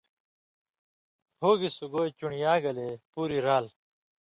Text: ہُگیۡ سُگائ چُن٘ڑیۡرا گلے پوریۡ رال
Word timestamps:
ہُگیۡ 1.41 1.73
سُگائ 1.77 2.09
چُن٘ڑیۡرا 2.17 2.53
گلے 2.63 2.87
پوریۡ 3.11 3.43
رال 3.45 3.65